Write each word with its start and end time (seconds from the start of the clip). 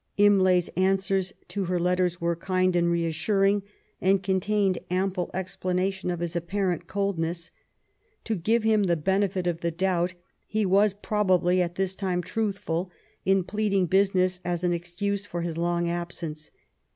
Imlay's 0.17 0.69
answers 0.69 1.31
to 1.49 1.65
her 1.65 1.77
letters 1.77 2.19
were 2.19 2.35
kind 2.35 2.75
and 2.75 2.89
re 2.89 3.03
assuring^ 3.03 3.61
and 4.01 4.23
contained 4.23 4.79
ample 4.89 5.29
explanation 5.31 6.09
of 6.09 6.21
his 6.21 6.35
ap 6.35 6.47
parent 6.47 6.87
coldness. 6.87 7.51
To 8.23 8.33
give 8.33 8.63
him 8.63 8.85
the 8.85 8.95
benefit 8.97 9.45
of 9.45 9.61
the 9.61 9.71
doubt^ 9.71 10.15
he 10.47 10.65
was 10.65 10.95
probably 10.95 11.61
at 11.61 11.75
this 11.75 11.93
time 11.93 12.23
truthful 12.23 12.89
in 13.25 13.43
pleading 13.43 13.85
business 13.85 14.39
as 14.43 14.63
an 14.63 14.73
excuse 14.73 15.27
for 15.27 15.41
his 15.43 15.55
long 15.55 15.87
absence. 15.87 16.49